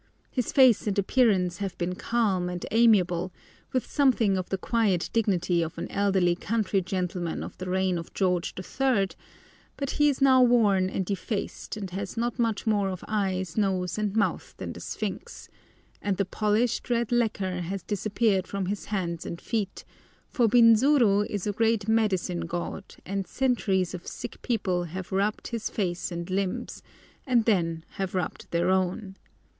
His 0.31 0.51
face 0.51 0.87
and 0.87 0.97
appearance 0.97 1.57
have 1.57 1.77
been 1.77 1.93
calm 1.93 2.49
and 2.49 2.65
amiable, 2.71 3.31
with 3.71 3.85
something 3.85 4.35
of 4.35 4.49
the 4.49 4.57
quiet 4.57 5.11
dignity 5.13 5.61
of 5.61 5.77
an 5.77 5.87
elderly 5.91 6.33
country 6.33 6.81
gentleman 6.81 7.43
of 7.43 7.55
the 7.59 7.69
reign 7.69 7.99
of 7.99 8.11
George 8.15 8.55
III.; 8.57 9.09
but 9.77 9.89
he 9.97 10.09
is 10.09 10.19
now 10.19 10.41
worn 10.41 10.89
and 10.89 11.05
defaced, 11.05 11.77
and 11.77 11.91
has 11.91 12.17
not 12.17 12.39
much 12.39 12.65
more 12.65 12.89
of 12.89 13.03
eyes, 13.07 13.55
nose, 13.57 13.99
and 13.99 14.15
mouth 14.15 14.55
than 14.57 14.73
the 14.73 14.79
Sphinx; 14.79 15.49
and 16.01 16.17
the 16.17 16.25
polished, 16.25 16.89
red 16.89 17.11
lacquer 17.11 17.61
has 17.61 17.83
disappeared 17.83 18.47
from 18.47 18.65
his 18.65 18.85
hands 18.85 19.23
and 19.23 19.39
feet, 19.39 19.85
for 20.31 20.47
Binzuru 20.47 21.27
is 21.29 21.45
a 21.45 21.51
great 21.53 21.87
medicine 21.87 22.47
god, 22.47 22.95
and 23.05 23.27
centuries 23.27 23.93
of 23.93 24.07
sick 24.07 24.41
people 24.41 24.85
have 24.85 25.11
rubbed 25.11 25.49
his 25.49 25.69
face 25.69 26.11
and 26.11 26.27
limbs, 26.31 26.81
and 27.27 27.45
then 27.45 27.85
have 27.97 28.15
rubbed 28.15 28.47
their 28.49 28.71
own. 28.71 29.15